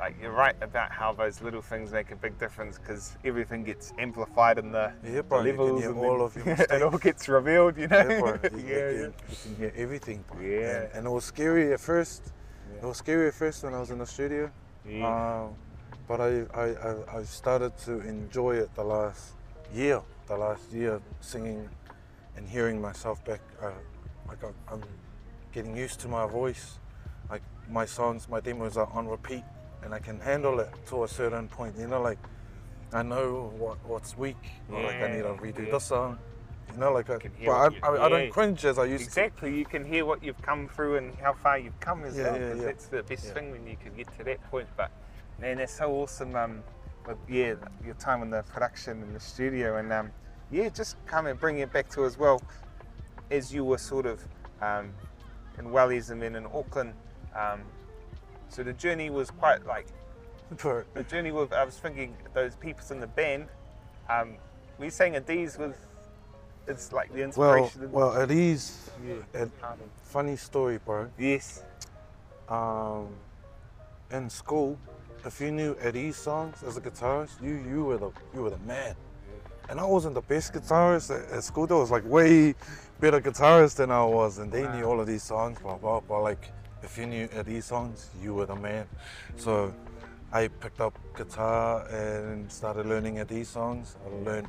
[0.00, 3.92] like you're right about how those little things make a big difference because everything gets
[3.98, 7.28] amplified in the, Yeah, the bro, can levels and all of your it all gets
[7.28, 7.98] revealed, you know.
[7.98, 9.02] Yeah, bro, you, yeah, you yeah.
[9.02, 10.40] can, you can hear everything bro.
[10.40, 10.58] Yeah.
[10.58, 12.32] and, and it was scary at first
[12.74, 12.84] Yeah.
[12.84, 14.50] it was scary at first when I was in the studio
[14.88, 15.06] Yeah.
[15.44, 15.54] Um,
[16.08, 19.32] but I, I, I, I started to enjoy it the last
[19.72, 21.68] year, the last year singing
[22.36, 23.40] and hearing myself back.
[23.62, 23.70] Uh,
[24.26, 24.82] like I, I'm
[25.52, 26.78] getting used to my voice.
[27.30, 29.44] Like my songs, my demos are on repeat
[29.84, 31.76] and I can handle it to a certain point.
[31.78, 32.18] You know, like
[32.92, 35.72] I know what, what's weak or like I need to Yeah, redo yeah.
[35.72, 36.18] this song.
[36.72, 39.04] You know, like I, can but I, you- I, I don't cringe as I used
[39.04, 42.16] to Exactly, you can hear what you've come through and how far you've come as
[42.16, 42.40] Yeah, well.
[42.40, 42.64] yeah, 'cause yeah.
[42.66, 44.68] That's the best thing when you can get to that point.
[44.76, 44.90] But
[45.40, 46.34] man, that's so awesome.
[46.36, 46.62] Um,
[47.06, 47.54] with yeah,
[47.84, 50.10] your time in the production in the studio, and um,
[50.50, 52.42] yeah, just come and bring it back to as well
[53.30, 54.22] as you were sort of
[54.60, 54.92] um,
[55.58, 56.92] in Wellies and then in Auckland.
[57.34, 57.62] Um,
[58.48, 59.86] so the journey was quite like.
[60.94, 61.52] The journey with.
[61.52, 63.46] I was thinking those people in the band.
[64.08, 64.36] Um,
[64.78, 65.74] were you saying Adiz was?
[66.70, 67.82] It's like the well, inspiration.
[67.84, 68.90] in- well, at ease.
[69.06, 69.42] yeah.
[69.42, 69.48] At,
[70.04, 71.08] funny story, bro.
[71.18, 71.62] Yes.
[72.48, 73.08] um,
[74.10, 74.76] in school,
[75.24, 78.58] if you knew Adeaze songs as a guitarist, you you were the you were the
[78.66, 78.94] man.
[79.68, 81.66] And I wasn't the best guitarist at, at school.
[81.66, 82.54] There was like way
[82.98, 85.58] better guitarist than I was, and they knew all of these songs.
[85.60, 86.00] Blah blah.
[86.00, 86.50] But like,
[86.82, 88.86] if you knew Adeaze songs, you were the man.
[89.36, 89.72] So,
[90.32, 93.96] I picked up guitar and started learning Adeaze songs.
[94.04, 94.48] I learned,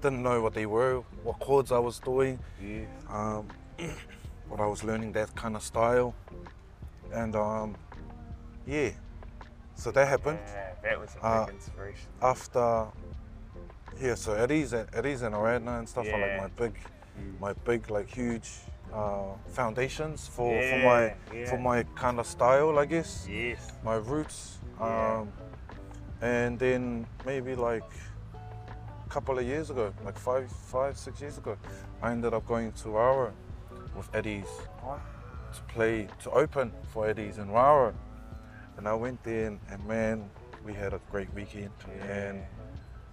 [0.00, 2.84] didn't know what they were, what chords I was doing, Yeah.
[3.08, 3.46] um,
[4.50, 6.14] but I was learning that kind of style,
[7.12, 7.76] and um,
[8.66, 8.90] yeah,
[9.74, 12.08] so that happened Yeah, that was a big Uh, inspiration.
[12.22, 12.86] after.
[14.00, 16.74] Yeah, so Adeaze and Adeaze and Aaradhna and stuff are like my big,
[17.18, 17.40] Mm.
[17.40, 18.48] my big like huge
[18.94, 21.50] uh, foundations for, yeah, for my yeah.
[21.50, 23.26] for my kind of style, I guess.
[23.28, 23.72] Yes.
[23.84, 24.58] my roots.
[24.78, 25.18] Yeah.
[25.20, 25.32] Um,
[26.22, 27.90] and then maybe like
[29.10, 31.56] couple of years ago, like five, five, six years ago,
[32.00, 33.32] I ended up going to Aura
[33.96, 34.46] with Adeaze
[35.52, 37.92] to play, to open for Adeaze in Aura.
[38.76, 40.30] And I went there and, and man,
[40.64, 41.72] we had a great weekend.
[42.08, 42.42] And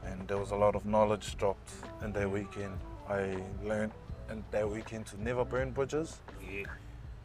[0.05, 1.71] and there was a lot of knowledge dropped
[2.03, 2.77] in that weekend.
[3.09, 3.91] I learned
[4.31, 6.63] in that weekend to never burn bridges yeah.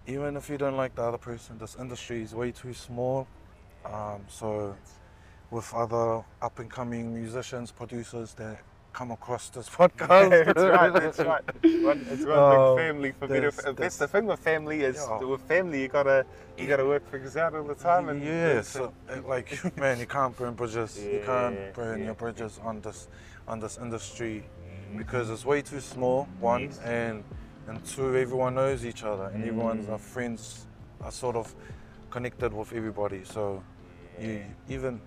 [0.06, 3.26] even if you don't like the other person, this industry is way too small.
[3.84, 4.76] Um, so,
[5.52, 8.58] with other up and coming musicians, producers that
[8.94, 10.08] come across this podcast,
[10.46, 10.92] that's right.
[10.92, 11.42] That's right.
[11.84, 13.50] One, it's one Um, big family for better.
[13.50, 15.18] there's- That's, the thing with family is Yeah.
[15.32, 16.26] with family you gotta
[16.58, 18.08] you gotta work things out all the time.
[18.10, 18.92] And yeah, so
[19.26, 19.48] like
[19.82, 20.98] man, you can't burn bridges.
[21.02, 22.06] you can't burn yeah.
[22.06, 23.08] your bridges on this
[23.48, 24.44] on this industry
[24.96, 26.28] because it's way too small.
[26.40, 26.78] One Yes.
[26.84, 27.24] and
[27.68, 29.92] and two, everyone knows each other and everyone's Mm.
[29.92, 30.66] our friends
[31.04, 31.54] are sort of
[32.10, 33.24] connected with everybody.
[33.24, 33.62] So
[34.20, 35.00] you even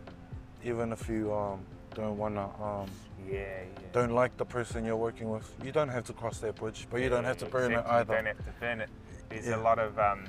[0.66, 1.60] even if you um,
[1.94, 2.90] don't wanna um,
[3.30, 3.64] yeah, yeah.
[3.94, 7.02] don't like the person you're working with, you don't have to cross that bridge, but
[7.02, 8.14] you don't have to burn Exactly, it either.
[8.14, 8.90] You don't have to burn it.
[9.30, 9.56] There's Yeah.
[9.58, 10.26] a lot of um,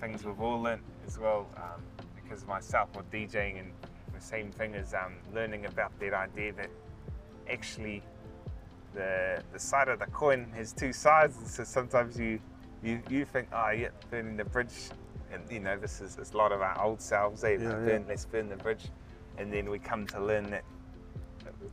[0.00, 1.82] things we've all learnt as well, um,
[2.22, 3.72] because myself with DJing and
[4.14, 6.70] the same thing as um, learning about that idea that
[7.50, 8.02] actually
[8.94, 12.38] the the side of the coin has two sides, and so sometimes you
[12.82, 14.90] you, you think, oh yeah, burning the bridge,
[15.32, 17.42] and you know this is a lot of our old selves.
[17.42, 18.08] Hey, Yeah, burn, yeah.
[18.08, 18.84] let's burn the bridge,
[19.38, 20.64] and then we come to learn that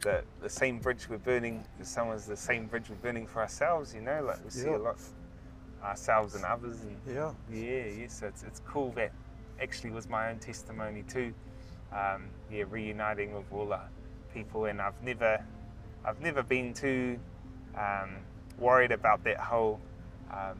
[0.02, 3.94] the, the same bridge we're burning is someone's the same bridge we're burning for ourselves,
[3.94, 4.78] you know, like we see Yeah.
[4.78, 4.98] a lot
[5.84, 7.34] ourselves and others and Yeah.
[7.52, 9.12] yeah, yeah, so it's, it's cool that
[9.62, 11.34] actually was my own testimony too.
[11.92, 13.80] Um, yeah, reuniting with all the
[14.34, 15.44] people and I've never
[16.06, 17.20] I've never been too
[17.78, 18.16] um,
[18.58, 19.80] worried about that whole
[20.32, 20.58] um,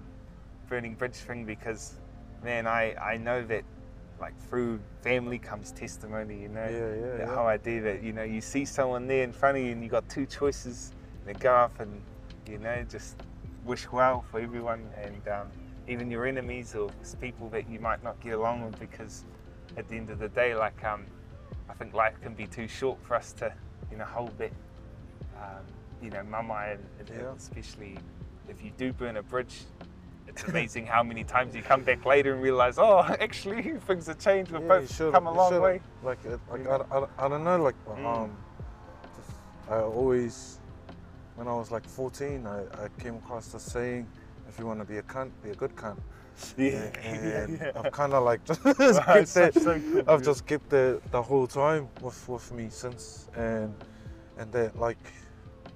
[0.68, 1.96] burning bridge thing because
[2.44, 3.64] man I, I know that
[4.22, 7.36] like through family comes testimony, you know Yeah, yeah, The yeah.
[7.36, 9.90] whole idea that you know you see someone there in front of you and you
[9.90, 10.94] got two choices
[11.28, 12.02] and go up and
[12.48, 13.18] you know just
[13.66, 15.48] wish well for everyone and um,
[15.88, 19.26] even your enemies or people that you might not get along with because
[19.78, 21.06] at the end of the day like um,
[21.70, 23.52] I think life can be too short for us to
[23.92, 24.52] you know hold that
[25.38, 25.66] um,
[26.02, 27.34] you know mama and, and Yeah.
[27.36, 27.98] especially
[28.48, 29.62] if you do burn a bridge
[30.28, 34.20] it's amazing how many times you come back later and realize oh actually things have
[34.20, 36.98] changed we've Yeah, both come a long way Like, it, like You I.
[36.98, 38.06] I, I don't know, like, Mm.
[38.24, 38.38] um,
[39.70, 40.60] I always,
[41.36, 44.08] when I was like 14, I, I came across the saying,
[44.50, 45.98] if you want to be a cunt, be a good cunt.
[46.58, 47.72] yeah, And yeah.
[47.76, 50.26] I've kind of like just Wow, kept that, so good, I've yeah.
[50.26, 53.30] just kept that the whole time with, with me since.
[53.36, 53.74] And,
[54.38, 54.98] and that like,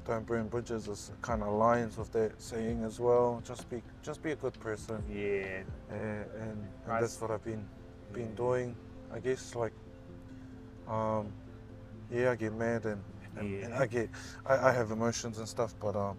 [0.05, 3.41] don't burn bridges is kind of aligns with that saying as well.
[3.45, 5.03] Just be, just be a good person.
[5.11, 7.65] yeah and, and, and that's what I've been
[8.13, 8.75] been doing.
[9.13, 9.73] I guess like,
[10.87, 11.31] um,
[12.11, 13.01] yeah, I get mad and,
[13.37, 14.09] and, and I get
[14.45, 16.17] I, I have emotions and stuff, but um,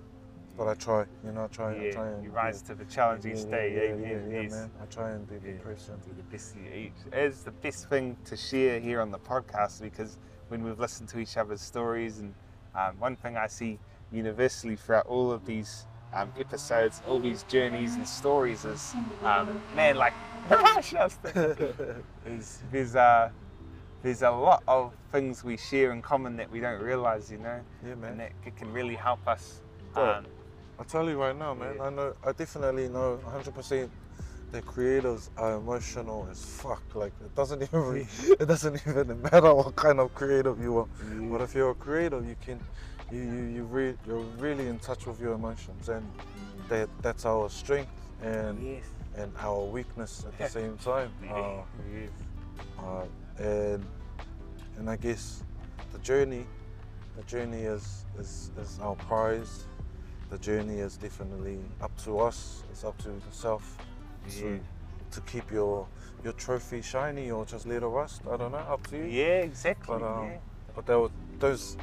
[0.57, 2.75] but I try, you know, I try, I yeah, try and you be- rise to
[2.75, 3.73] the challenge each yeah, day.
[3.75, 4.71] yeah, Yeah, yeah, yeah, man.
[4.83, 5.59] I try and be the Yeah.
[5.63, 5.95] person.
[6.05, 6.93] Do the best each.
[7.13, 10.19] It's the best thing to share here on the podcast because
[10.49, 12.35] when we've listened to each other's stories, and
[12.77, 13.79] um, one thing I see
[14.13, 19.97] universally throughout all of these um, episodes, all these journeys and stories is, um, man,
[19.97, 20.13] like,
[22.27, 23.31] is there's uh,
[24.03, 27.61] there's a lot of things we share in common that we don't realize, you know,
[27.85, 29.61] Yeah, and that it can really help us.
[29.97, 30.27] Um,
[30.79, 31.75] I tell you right now, man.
[31.77, 31.85] Yeah.
[31.85, 32.15] I know.
[32.25, 33.89] I definitely know 100%
[34.53, 36.83] that creators are emotional as fuck.
[36.95, 38.07] Like it doesn't even.
[38.41, 40.89] it doesn't even matter what kind of creative you are.
[41.31, 42.61] But if you're a creative, you can,
[43.11, 46.09] you you you re- you're really in touch with your emotions, and
[46.69, 48.85] that that's our strength and yes.
[49.17, 51.11] and our weakness at the same time.
[51.31, 52.11] Uh, yes.
[52.79, 53.05] uh,
[53.43, 53.85] and
[54.79, 55.43] and I guess
[55.93, 56.47] the journey,
[57.17, 59.65] the journey is is is our prize.
[60.29, 62.65] The journey is definitely up to us.
[62.73, 63.79] It's up to the self.
[64.31, 64.61] To
[65.11, 65.87] to keep your
[66.25, 68.23] your trophy shiny or just let it rust.
[68.31, 68.59] I don't know.
[68.59, 69.05] Up to you.
[69.05, 69.99] Yeah, exactly.
[69.99, 70.39] But um, yeah.
[70.75, 71.77] but were, those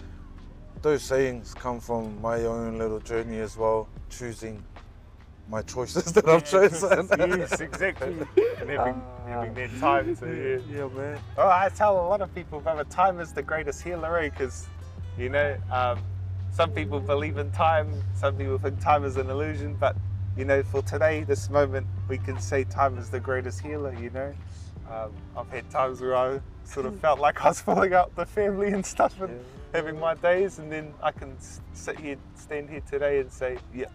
[0.82, 4.63] those sayings come from my own little journey as well, choosing
[5.49, 7.08] my choices that I've chosen.
[7.39, 8.15] yes, exactly.
[8.60, 10.77] And having, having that time to yeah.
[10.77, 11.19] yeah, man.
[11.38, 14.29] Oh, I tell a lot of people, brother, time is the greatest healer, eh?
[14.29, 14.67] Because,
[15.17, 15.99] you know, um,
[16.51, 19.97] some people believe in time, some people think time is an illusion, but,
[20.38, 24.10] you know, for today, this moment, we can say time is the greatest healer, you
[24.10, 24.34] know.
[24.91, 28.26] Um, I've had times where I sort of felt like I was falling out the
[28.26, 29.38] family and stuff and Yeah.
[29.74, 31.36] having my days, and then I can
[31.74, 33.86] sit here, stand here today and say, yeah,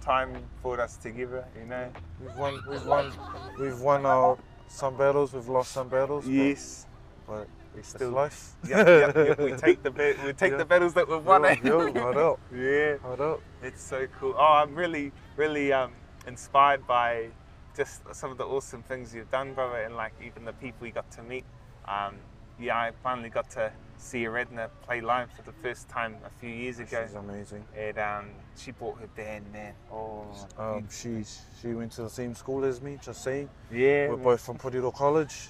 [0.00, 1.88] time brought us together, you know.
[2.20, 3.12] We've won, we've won,
[3.60, 4.38] we've won our
[4.68, 5.34] some battles.
[5.34, 6.26] We've lost some battles.
[6.26, 6.86] Yes.
[7.26, 8.54] but, We it's still life.
[8.68, 9.38] Yep, yep, yep.
[9.38, 10.58] We take the ba- we take Yeah.
[10.58, 11.42] the battles that we've won.
[11.42, 11.56] Yo, eh?
[11.62, 13.40] yo, hold up, yeah, hold up.
[13.62, 14.34] It's so cool.
[14.36, 15.92] Oh, I'm really, really um,
[16.26, 17.28] inspired by
[17.76, 20.92] just some of the awesome things you've done, brother, and like even the people you
[20.92, 21.44] got to meet.
[21.86, 22.16] Um,
[22.60, 26.50] yeah, I finally got to see Aaradhna play live for the first time a few
[26.50, 27.64] years ago, She's amazing.
[27.76, 29.74] and um, she brought her band, man.
[29.92, 30.26] Oh,
[30.58, 31.24] Um, she
[31.60, 32.98] she went to the same school as me.
[33.02, 34.24] Just saying, yeah, we're man.
[34.24, 35.48] both from Porirua College.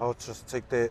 [0.00, 0.90] I'll just take that.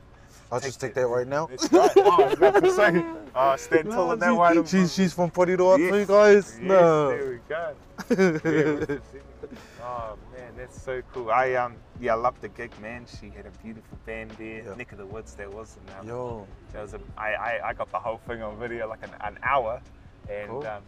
[0.51, 0.95] I'll Take just take it.
[0.95, 1.49] that right now.
[1.71, 1.91] Right.
[1.97, 2.35] Oh,
[3.37, 4.65] I was about to oh, stand tall in that one.
[4.65, 5.91] she's she's from Porirua Yes.
[5.91, 6.35] too, guys.
[6.35, 7.09] Yes, no.
[7.09, 7.75] there we go.
[8.09, 8.97] Yeah,
[9.83, 11.29] oh man, that's so cool.
[11.29, 13.05] I um yeah, I loved the gig, man.
[13.19, 14.75] She had a beautiful band there, Yeah.
[14.75, 15.35] Nick of the Woods.
[15.35, 18.41] There was, and um, Yo, there was a, I, I I got the whole thing
[18.41, 19.81] on video, like an, an hour,
[20.29, 20.67] and Cool.
[20.67, 20.83] um,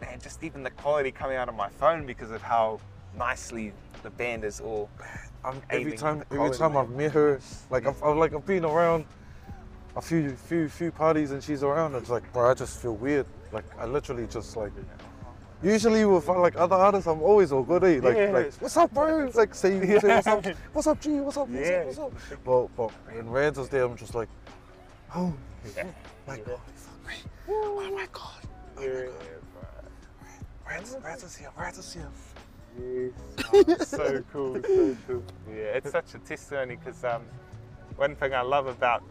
[0.00, 2.80] man, just even the quality coming out of my phone because of how
[3.16, 4.88] nicely the band is all.
[5.44, 6.76] I'm, every time every time.
[6.76, 9.04] I've met her, like I've, I've like I've been around
[9.96, 11.94] a few few few parties and she's around.
[11.94, 13.26] It's like, bro, I just feel weird.
[13.52, 14.72] Like I literally just like.
[15.62, 17.82] Usually with like other artists, I'm always all good.
[17.82, 17.98] Eh?
[18.02, 18.30] Like, Yeah.
[18.30, 19.30] like, what's up, bro?
[19.34, 21.18] Like, say, say what's up, what's up, G?
[21.20, 21.48] What's up?
[21.48, 21.76] What's Yeah.
[21.76, 21.86] up?
[21.86, 22.12] What's up?
[22.44, 24.28] But, but when Reds was there, I'm just like,
[25.14, 25.32] oh
[25.74, 25.84] Yeah.
[26.28, 27.14] my god, oh my
[27.48, 28.44] god, oh my god.
[30.68, 32.08] Reds, Reds is here, Reds is here.
[32.78, 33.12] Yes.
[33.50, 35.22] Oh, so cool, so cool.
[35.48, 37.22] Yeah, it's such a testimony because um,
[37.96, 39.02] one thing I love about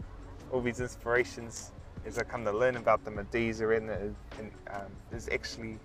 [0.52, 1.72] all these inspirations
[2.04, 5.78] is I come to learn about them at Deezer and, and um, is actually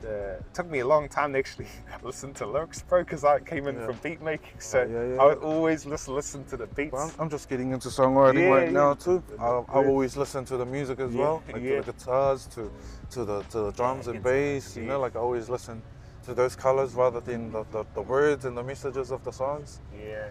[0.00, 1.68] the, it took me a long time to actually
[2.02, 3.86] listen to lyrics, bro, because I came in Yeah.
[3.86, 6.92] from beat making, so yeah, yeah, I would always listen listen to the beats.
[6.92, 9.22] Well, I'm, just getting into songwriting right now too.
[9.38, 9.88] I, I Yeah.
[9.88, 12.70] always listen to the music as well, like to the guitars, to
[13.10, 14.76] to the to the drums and bass.
[14.76, 15.82] You know, like I always listen
[16.24, 19.80] to those colors rather than the, the, the words and the messages of the songs.
[19.96, 20.28] yeah,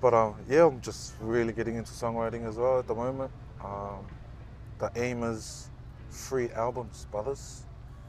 [0.00, 3.30] But um, yeah, I'm just really getting into songwriting as well at the moment.
[3.64, 4.06] Um,
[4.78, 5.70] the aim is
[6.10, 7.64] three albums, brothers.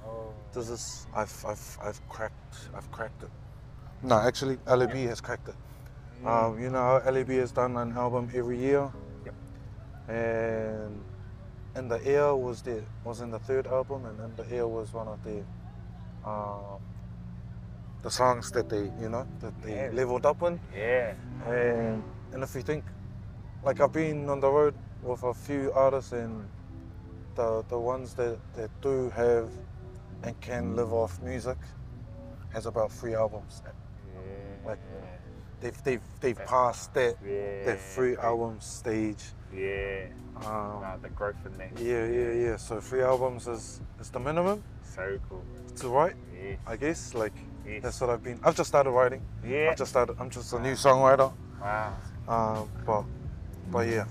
[0.05, 3.29] oh, This is I've I've I've cracked I've cracked it.
[4.03, 5.55] No, actually, LAB has cracked it.
[6.25, 8.91] Um, you know, how LAB has done an album every year.
[9.25, 9.35] Yep.
[10.09, 11.01] And
[11.75, 14.93] in the air was the was in the third album, and in the air was
[14.93, 15.43] one of the
[16.29, 16.79] um,
[18.01, 19.89] the songs that they you know that they Yeah.
[19.93, 20.59] leveled up in.
[20.75, 21.13] yeah,
[21.45, 22.83] And and if you think,
[23.63, 26.47] like I've been on the road with a few artists, and
[27.35, 29.49] the the ones that that do have
[30.23, 31.57] and can live off music
[32.53, 33.61] has about three albums.
[33.65, 34.79] yeah, Like,
[35.61, 39.23] They've they've they've passed that yeah, that three album stage.
[39.53, 40.07] yeah,
[40.37, 42.55] Um, Nah, the growth in that, yeah, yeah, yeah.
[42.57, 45.43] So three albums is is the minimum so cool.
[45.81, 47.13] to write, Yes, I guess.
[47.13, 47.83] Like yes.
[47.83, 48.39] that's what I've been.
[48.43, 49.21] I've just started writing.
[49.45, 49.69] yeah.
[49.71, 50.15] I've just started.
[50.19, 51.31] I'm just a new songwriter.
[51.61, 51.93] wow.
[52.27, 53.03] Um, but
[53.71, 54.05] but yeah,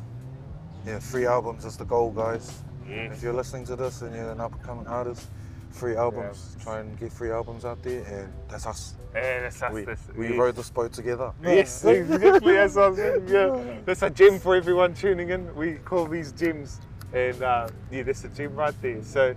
[0.87, 0.99] yeah.
[0.99, 2.63] Three albums is the goal, guys.
[2.89, 3.17] Yes.
[3.17, 5.29] If you're listening to this and you're an up and coming artist,
[5.73, 6.25] three albums.
[6.25, 6.57] albums.
[6.65, 8.95] Try and get three albums out there, and that's us.
[9.15, 9.73] Yeah, that's us.
[9.73, 10.39] We, this, we yes.
[10.39, 11.33] rode this boat together.
[11.43, 12.55] Yes, exactly.
[12.55, 12.97] That's what
[13.29, 15.55] Yeah, that's a gem for everyone tuning in.
[15.55, 16.81] We call these gems,
[17.13, 19.03] and uh, yeah, that's a gem right there.
[19.03, 19.35] So,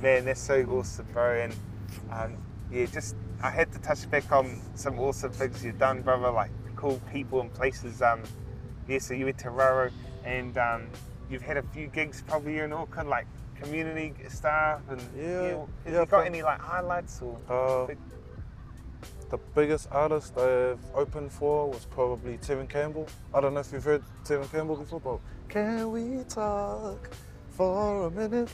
[0.00, 1.40] man, that's so awesome, bro.
[1.40, 1.54] And
[2.10, 2.36] um,
[2.70, 6.30] yeah, just I had to touch back on some awesome things you've done, brother.
[6.30, 8.00] Like cool people and places.
[8.02, 8.22] Um,
[8.88, 9.90] yeah, so you went to Raro,
[10.24, 10.86] and um,
[11.30, 13.26] you've had a few gigs probably here in Auckland, like
[13.60, 14.80] community stuff.
[14.88, 17.38] And Yeah, have yeah, you got any like highlights or?
[17.48, 17.98] Uh, Big-
[19.30, 23.08] the biggest artist I've opened for was probably Tevin Campbell.
[23.32, 27.08] I don't know if you've heard Tevin Campbell before, but can we talk
[27.50, 28.50] for a minute?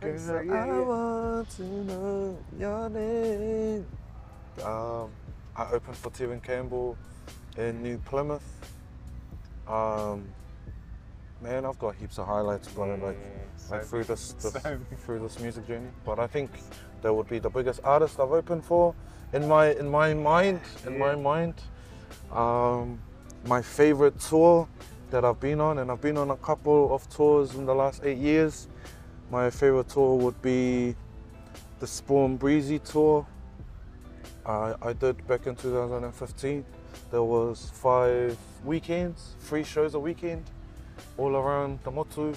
[0.00, 0.80] think so, Girl, yeah, I yeah.
[0.80, 3.86] want to know your name.
[4.62, 5.10] Um,
[5.56, 6.96] I opened for Tevin Campbell
[7.56, 8.42] in New Plymouth.
[9.66, 10.26] Um,
[11.40, 12.96] man, I've got heaps of highlights, brother.
[12.96, 13.18] Like,
[13.56, 15.88] so like through this, this so through this music journey.
[16.04, 16.50] But I think
[17.02, 18.94] that would be the biggest artist I've opened for
[19.32, 20.60] in my in my mind.
[20.86, 21.54] In my mind,
[22.32, 23.00] um,
[23.46, 24.68] my favorite tour
[25.10, 28.02] that I've been on, and I've been on a couple of tours in the last
[28.04, 28.68] eight years.
[29.30, 30.94] My favorite tour would be
[31.80, 33.26] the Spawn Breezy tour
[34.46, 36.64] I, I did back in 2015.
[37.10, 40.44] There was five weekends, three shows a weekend,
[41.16, 42.34] all around the Motu,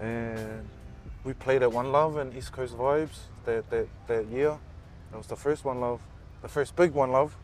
[0.00, 0.66] and
[1.24, 4.58] we played at One Love and East Coast Vibes that, that, that year.
[5.10, 6.00] That was the first One Love,
[6.40, 7.36] the first big One Love.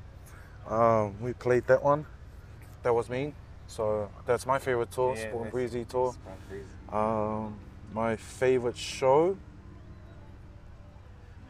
[0.68, 2.06] Um, we played that one.
[2.82, 3.34] That was me.
[3.66, 6.12] So that's my favorite tour, Yeah, Sport and Breezy tour.
[6.12, 6.66] Sport and Breezy.
[6.90, 7.58] Um,
[7.92, 9.36] my favorite show.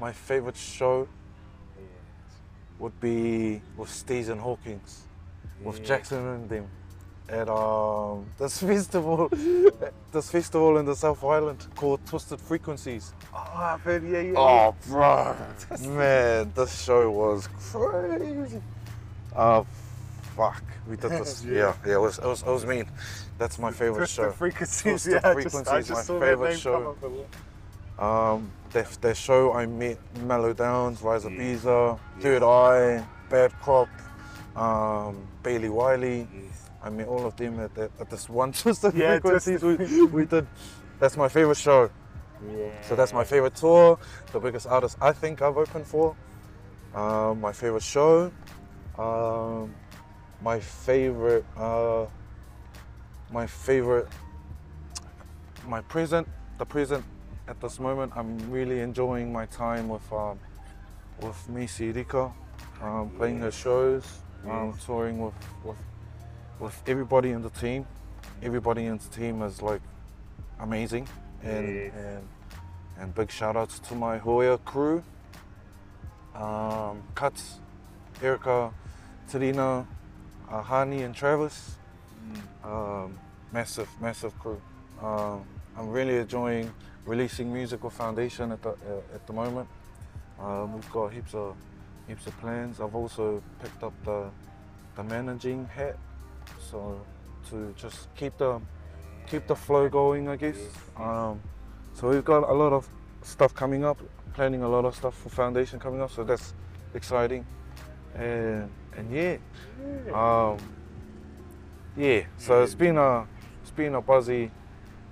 [0.01, 1.09] My favorite show.
[2.79, 5.03] Would be with Steez and Hawkins,
[5.63, 6.69] with Jackson and them,
[7.29, 9.29] at um, this festival,
[10.13, 13.13] this festival in the South Island called Twisted Frequencies.
[13.35, 14.33] Oh, I've heard, yeah, yeah.
[14.37, 15.37] Oh, bro,
[15.81, 18.63] man, this show was crazy.
[19.37, 19.67] Oh,
[20.37, 21.45] fuck, we did this.
[21.45, 21.53] Yeah.
[21.53, 22.87] yeah, yeah, it was, it was, it was mean.
[23.39, 24.25] That's my favorite show.
[24.25, 24.33] Twisted show.
[24.33, 25.21] Frequencies, Twisted yeah.
[25.23, 26.97] I Frequencies, just, I just my name show.
[27.99, 33.89] Um, their, their show, I met Melodownz, Rise of Ibiza, Third Eye, Bad Crop,
[34.55, 36.29] um, Bailey Wiley.
[36.83, 40.25] I met all of them at, that, at this one Twisted Yeah, Frequencies we, we
[40.27, 40.47] did.
[41.01, 41.91] That's my favorite show.
[42.49, 42.71] Yeah.
[42.83, 43.99] So that's my favorite tour,
[44.33, 46.15] the biggest artist I think I've opened for.
[46.95, 48.31] Um, my favorite show.
[48.97, 49.75] Um,
[50.41, 52.07] my favorite, uh,
[53.33, 54.09] my favorite,
[55.67, 57.05] my present, the present
[57.49, 58.13] at this moment.
[58.15, 60.39] I'm really enjoying my time with um,
[61.21, 62.31] with Maisey Rika,
[62.83, 64.05] um, playing her shows,
[64.49, 65.35] um, touring with,
[65.65, 65.77] with
[66.61, 67.87] with everybody in the team.
[68.43, 69.81] Everybody in the team is like
[70.61, 71.09] amazing,
[71.43, 71.93] and Yes.
[71.97, 72.29] and
[73.01, 75.03] and big shout outs to my Hoya crew,
[76.35, 77.61] um, Cuts,
[78.23, 78.73] Erica,
[79.31, 79.87] Tarina,
[80.51, 81.75] uh, Hani, and Travis.
[82.63, 83.19] Um,
[83.53, 84.61] massive, massive crew.
[85.01, 85.45] Um,
[85.79, 86.71] I'm really enjoying
[87.09, 89.69] releasing music with Foundation at the uh, at the moment.
[90.39, 91.57] Um, we've got heaps of
[92.07, 92.81] heaps of plans.
[92.81, 94.31] I've also picked up the
[94.95, 95.97] the managing hat,
[96.71, 97.01] so
[97.51, 98.61] to just keep the
[99.27, 100.59] keep the flow going, I guess.
[100.97, 101.41] Um,
[101.95, 102.89] so we've got a lot of
[103.23, 103.99] stuff coming up,
[104.35, 106.11] planning a lot of stuff for Foundation coming up.
[106.11, 106.53] So that's
[106.95, 107.47] exciting,
[108.15, 109.39] and and yeah,
[110.13, 110.59] um,
[111.97, 112.25] yeah.
[112.37, 113.27] So it's been a
[113.63, 114.51] it's been a buzzy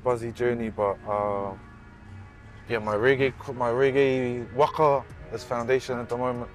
[0.05, 1.59] buzzy journey, but um,
[2.69, 6.51] yeah, my reggae my reggae waka is Foundation at the moment,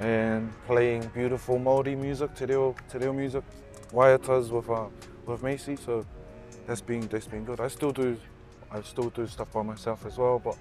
[0.00, 3.42] and playing beautiful Māori music, te reo, te reo music,
[3.92, 4.86] waiatas with uh,
[5.26, 5.78] with Maisey.
[5.78, 6.04] So
[6.66, 7.60] that's been that's been good.
[7.60, 8.16] I still do
[8.70, 10.56] I still do stuff by myself as well, but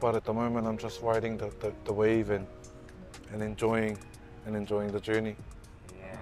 [0.00, 2.46] but at the moment I'm just riding the, the, the wave and
[3.32, 3.98] and enjoying
[4.46, 5.36] and enjoying the journey.
[5.96, 6.16] Yeah.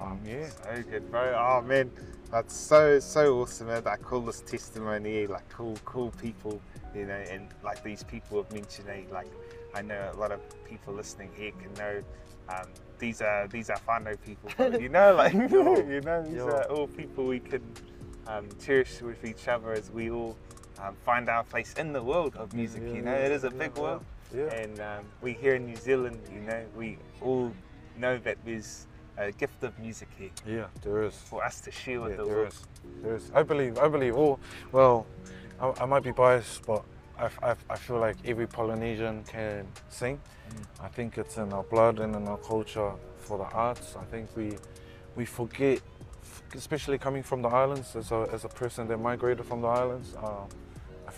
[0.00, 0.48] Um, um, yeah.
[0.48, 1.34] So good, bro.
[1.36, 1.90] Oh man,
[2.32, 3.68] that's so so awesome.
[3.68, 3.84] Man.
[3.84, 6.60] That this testimony, like cool cool people,
[6.94, 9.30] you know, and like these people have mentioned, eh, like
[9.74, 12.02] I know a lot of people listening here can know.
[12.48, 12.68] Um,
[12.98, 16.46] these are these are whānau people, bro, you know, like you know, these Yo.
[16.46, 17.62] are all people we can
[18.26, 20.36] um, cherish with each other as we all
[20.80, 22.82] um, find our place in the world of music.
[22.86, 23.82] Yeah, you know, yeah, it is a big yeah.
[23.82, 24.54] world, Yeah.
[24.54, 27.52] and um, we here in New Zealand, you know, we all
[27.98, 28.86] know that there's
[29.28, 31.14] a gift of music here Yeah, there is.
[31.14, 32.48] for us to share with Yeah, the there world.
[32.48, 32.66] is.
[33.02, 33.30] There is.
[33.34, 33.78] I believe.
[33.78, 34.16] I believe.
[34.16, 34.38] all.
[34.72, 35.06] well,
[35.60, 36.82] I, I might be biased, but
[37.18, 40.20] I, I, I feel like every Polynesian can sing.
[40.80, 43.96] I think it's in our blood and in our culture for the arts.
[43.98, 44.56] I think we
[45.16, 45.80] we forget,
[46.54, 50.14] especially coming from the islands as a, as a person that migrated from the islands.
[50.14, 50.44] Uh,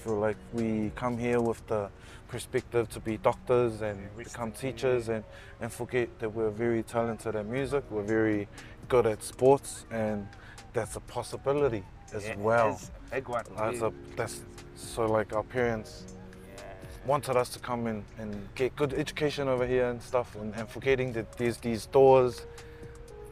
[0.04, 1.88] feel like we come here with the
[2.28, 5.24] perspective to be doctors and Yeah, become teachers and,
[5.60, 8.46] and forget that we're very talented at music, we're very
[8.88, 10.28] good at sports, and
[10.74, 12.70] that's a possibility as Yeah, well.
[12.74, 13.24] is a big.
[13.56, 14.42] That's a, that's
[14.74, 16.04] so like our parents
[17.06, 20.68] wanted us to come in and get good education over here and stuff, and, and
[20.68, 22.46] forgetting that there's these doors,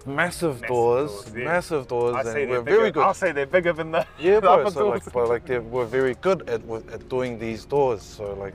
[0.06, 1.44] massive, Massive doors, doors, yeah.
[1.44, 3.02] massive doors, I and we're bigger, very good.
[3.04, 4.68] I'll say they're bigger than the Yeah, bro.
[4.70, 6.62] So like, but like, we're very good at
[6.92, 8.02] at doing these doors.
[8.02, 8.54] So like,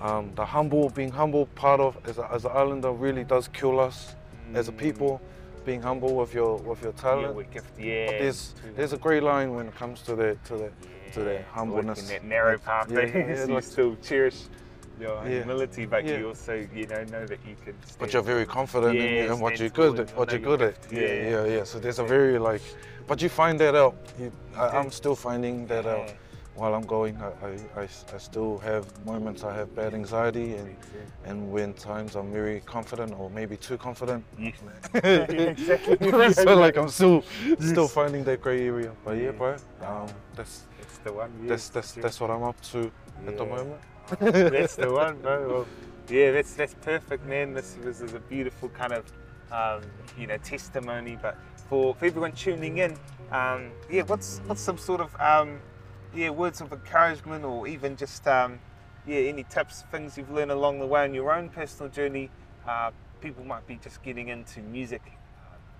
[0.00, 3.80] um, the humble, being humble, part of as a, as an islander really does kill
[3.80, 4.14] us
[4.54, 5.20] as a people.
[5.64, 7.34] Being humble with your with your talent.
[7.34, 8.06] we gift, yeah.
[8.06, 10.70] But there's there's a grey line when it comes to the to the
[11.14, 12.02] to the humbleness.
[12.02, 12.90] walking that narrow path.
[12.90, 14.42] Yeah, yeah, you like- still cherish
[15.00, 15.38] your Yeah.
[15.38, 16.18] humility, but Yeah.
[16.18, 17.74] you also you know know that you can.
[17.98, 20.16] But you're very confident in, in what you're good at.
[20.16, 20.76] What you're good at.
[20.90, 21.44] Yeah, Yeah.
[21.44, 21.64] yeah.
[21.64, 22.62] So there's a very like,
[23.06, 23.94] but you find that out.
[24.18, 26.12] You, I, I'm still finding that out
[26.54, 27.16] while I'm going.
[27.16, 30.76] I, I, I, still have moments I have bad anxiety and
[31.24, 34.24] and when times I'm very confident or maybe too confident.
[34.38, 34.52] Yeah.
[34.94, 36.32] exactly.
[36.44, 37.24] so like I'm still
[37.58, 38.92] still finding that grey area.
[39.04, 41.30] But yeah, bro, um, that's That's the one.
[41.42, 42.90] yeah, that's that's that's what I'm up to
[43.26, 43.80] at the moment.
[44.20, 45.48] That's the one, bro.
[45.48, 45.66] Well,
[46.08, 47.54] Yeah, that's that's perfect, man.
[47.54, 49.04] This was is a beautiful kind of
[49.50, 49.82] um,
[50.18, 51.18] you know testimony.
[51.20, 51.36] But
[51.68, 52.96] for, for everyone tuning in,
[53.32, 55.60] um, yeah, what's what's some sort of um,
[56.14, 58.58] yeah words of encouragement or even just um,
[59.06, 62.30] yeah any tips, things you've learned along the way on your own personal journey?
[62.68, 62.90] Uh,
[63.20, 65.02] people might be just getting into music,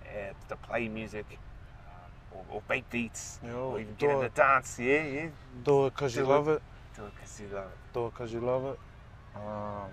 [0.07, 1.39] uh, to play music.
[2.33, 4.77] Or, or beats, You or even get into it, dance.
[4.81, 5.29] Yeah, yeah.
[5.63, 6.61] do it because you love it.
[6.97, 7.93] Do it 'cause you love it.
[7.93, 8.79] do it because you love it.
[9.37, 9.91] Um,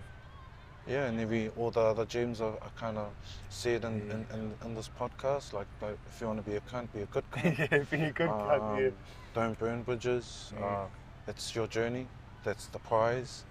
[0.87, 3.09] yeah, and maybe all the other gems are, are kind of
[3.49, 5.53] said in, in, in, in this podcast.
[5.53, 7.57] Like, like, if you want to be a cunt, be a good cunt.
[7.57, 8.87] yeah, be a good cunt, yeah.
[8.87, 8.93] Um,
[9.33, 10.53] Don't burn bridges.
[10.57, 10.65] Yeah.
[10.65, 10.85] Uh,
[11.27, 12.07] it's your journey.
[12.43, 13.45] That's the prize.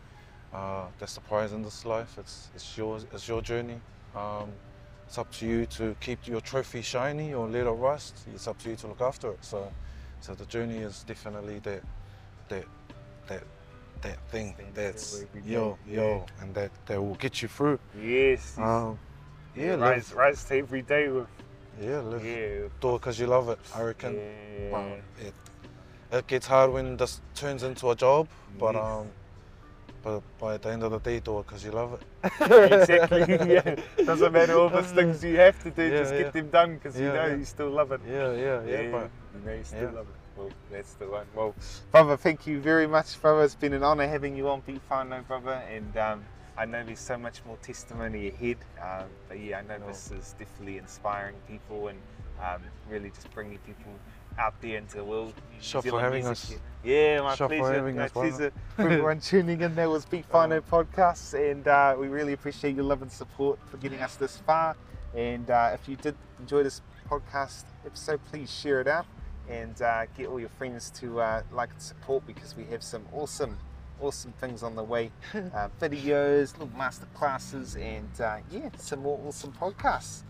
[0.52, 2.18] Uh, that's the prize in this life.
[2.18, 3.06] It's it's yours.
[3.12, 3.80] It's your journey.
[4.16, 4.50] Um,
[5.06, 8.14] it's up to you to keep your trophy shiny or let it rust.
[8.34, 9.38] It's up to you to look after it.
[9.44, 9.72] So,
[10.20, 11.82] so the journey is definitely that
[12.48, 12.64] that
[13.30, 13.44] that
[14.02, 17.78] that thing that's yo yo and that that will get you through.
[18.00, 18.56] Yes.
[18.58, 18.98] Um,
[19.56, 21.28] yeah, rise, live, rise to every day with
[21.80, 22.24] yeah, live.
[22.24, 22.68] yeah.
[22.80, 23.58] Do it because you love it.
[23.74, 24.18] I reckon.
[24.70, 25.34] Well, it,
[26.12, 28.28] it gets hard when this turns into a job,
[28.58, 28.84] but Yes.
[28.84, 29.06] um,
[30.02, 30.22] but,
[30.54, 32.02] at the end of the day, do it because you love it.
[32.40, 33.52] exactly.
[33.54, 33.76] yeah.
[34.04, 36.22] Doesn't matter all the things you have to do, Yeah, just yeah.
[36.22, 37.36] get them done because you know yeah.
[37.36, 38.00] you still love it.
[38.08, 38.90] Yeah, yeah, yeah.
[38.90, 39.98] but you know you still yeah.
[39.98, 40.19] love it.
[40.36, 41.26] Well, that's the one.
[41.34, 41.54] Well,
[41.90, 43.42] brother, thank you very much, brother.
[43.44, 46.24] It's been an honour having you on Beat Whānau, brother, and um,
[46.56, 48.56] I know there's so much more testimony ahead.
[48.82, 49.88] Um, but yeah, I know Oh.
[49.88, 51.98] this is definitely inspiring people and
[52.40, 53.92] um, really just bringing people
[54.38, 55.34] out there into the world.
[55.60, 56.54] Sure for having us.
[56.82, 57.74] Yeah, my for pleasure.
[57.74, 58.52] having my us, pleasure.
[58.76, 62.84] For everyone tuning in, that was Beat Whānau podcast, and uh, we really appreciate your
[62.84, 64.74] love and support for getting us this far.
[65.14, 69.04] And uh, if you did enjoy this podcast episode, please share it out
[69.50, 73.02] and uh, get all your friends to uh, like and support because we have some
[73.12, 73.58] awesome,
[74.00, 79.18] awesome things on the way uh, videos, little master classes, and uh, yeah, some more
[79.26, 80.22] awesome podcasts.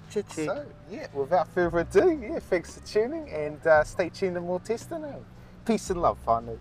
[0.46, 4.58] So, yeah, without further ado, yeah, thanks for tuning and uh, stay tuned to more
[4.58, 5.14] testimony.
[5.64, 6.58] Peace and love, finally.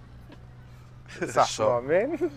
[1.18, 1.82] What's up, Sure.
[1.82, 2.32] my man?